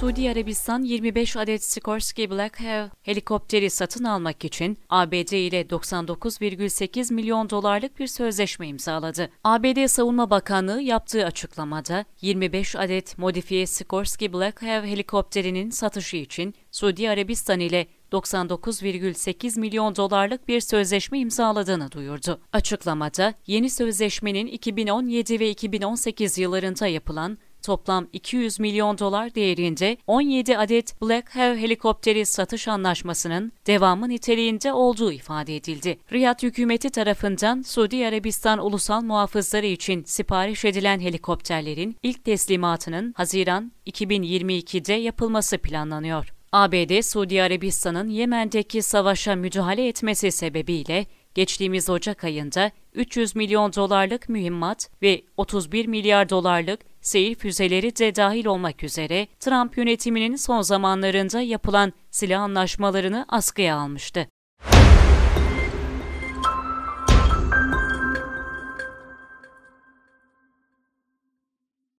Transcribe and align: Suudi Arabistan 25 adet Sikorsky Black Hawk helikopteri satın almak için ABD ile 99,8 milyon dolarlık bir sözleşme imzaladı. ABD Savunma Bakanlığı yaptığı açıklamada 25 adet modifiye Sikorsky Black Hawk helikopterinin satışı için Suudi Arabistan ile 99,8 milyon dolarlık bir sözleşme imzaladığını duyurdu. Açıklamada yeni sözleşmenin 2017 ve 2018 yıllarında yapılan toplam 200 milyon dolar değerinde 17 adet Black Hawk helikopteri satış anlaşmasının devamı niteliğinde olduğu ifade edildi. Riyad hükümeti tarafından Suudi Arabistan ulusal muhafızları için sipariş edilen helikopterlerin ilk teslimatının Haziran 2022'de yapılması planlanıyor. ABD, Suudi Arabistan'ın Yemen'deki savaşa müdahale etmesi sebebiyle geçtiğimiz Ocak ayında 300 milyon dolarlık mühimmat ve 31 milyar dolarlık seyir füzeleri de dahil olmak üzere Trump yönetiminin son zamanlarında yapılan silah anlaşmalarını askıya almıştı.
Suudi 0.00 0.30
Arabistan 0.30 0.82
25 0.82 1.36
adet 1.36 1.64
Sikorsky 1.64 2.30
Black 2.30 2.60
Hawk 2.60 2.92
helikopteri 3.02 3.70
satın 3.70 4.04
almak 4.04 4.44
için 4.44 4.78
ABD 4.88 5.32
ile 5.32 5.62
99,8 5.62 7.14
milyon 7.14 7.50
dolarlık 7.50 7.98
bir 7.98 8.06
sözleşme 8.06 8.68
imzaladı. 8.68 9.30
ABD 9.44 9.86
Savunma 9.86 10.30
Bakanlığı 10.30 10.80
yaptığı 10.80 11.26
açıklamada 11.26 12.04
25 12.20 12.76
adet 12.76 13.18
modifiye 13.18 13.66
Sikorsky 13.66 14.32
Black 14.32 14.62
Hawk 14.62 14.86
helikopterinin 14.86 15.70
satışı 15.70 16.16
için 16.16 16.54
Suudi 16.70 17.10
Arabistan 17.10 17.60
ile 17.60 17.86
99,8 18.12 19.60
milyon 19.60 19.96
dolarlık 19.96 20.48
bir 20.48 20.60
sözleşme 20.60 21.18
imzaladığını 21.18 21.92
duyurdu. 21.92 22.40
Açıklamada 22.52 23.34
yeni 23.46 23.70
sözleşmenin 23.70 24.46
2017 24.46 25.40
ve 25.40 25.50
2018 25.50 26.38
yıllarında 26.38 26.86
yapılan 26.86 27.38
toplam 27.62 28.06
200 28.12 28.60
milyon 28.60 28.98
dolar 28.98 29.34
değerinde 29.34 29.96
17 30.06 30.58
adet 30.58 31.02
Black 31.02 31.36
Hawk 31.36 31.58
helikopteri 31.58 32.26
satış 32.26 32.68
anlaşmasının 32.68 33.52
devamı 33.66 34.08
niteliğinde 34.08 34.72
olduğu 34.72 35.12
ifade 35.12 35.56
edildi. 35.56 35.98
Riyad 36.12 36.42
hükümeti 36.42 36.90
tarafından 36.90 37.62
Suudi 37.62 38.06
Arabistan 38.06 38.58
ulusal 38.58 39.02
muhafızları 39.02 39.66
için 39.66 40.04
sipariş 40.04 40.64
edilen 40.64 41.00
helikopterlerin 41.00 41.96
ilk 42.02 42.24
teslimatının 42.24 43.12
Haziran 43.16 43.72
2022'de 43.86 44.92
yapılması 44.92 45.58
planlanıyor. 45.58 46.32
ABD, 46.52 47.02
Suudi 47.02 47.42
Arabistan'ın 47.42 48.08
Yemen'deki 48.08 48.82
savaşa 48.82 49.34
müdahale 49.34 49.88
etmesi 49.88 50.32
sebebiyle 50.32 51.06
geçtiğimiz 51.34 51.90
Ocak 51.90 52.24
ayında 52.24 52.70
300 52.94 53.36
milyon 53.36 53.72
dolarlık 53.72 54.28
mühimmat 54.28 54.90
ve 55.02 55.22
31 55.36 55.86
milyar 55.86 56.28
dolarlık 56.28 56.80
seyir 57.02 57.34
füzeleri 57.34 57.96
de 57.96 58.14
dahil 58.14 58.46
olmak 58.46 58.82
üzere 58.82 59.26
Trump 59.40 59.76
yönetiminin 59.76 60.36
son 60.36 60.62
zamanlarında 60.62 61.40
yapılan 61.40 61.92
silah 62.10 62.40
anlaşmalarını 62.40 63.26
askıya 63.28 63.76
almıştı. 63.76 64.28